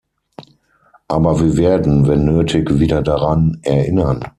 [1.07, 4.25] Aber wir werden, wenn nötig, wieder daran erinnern.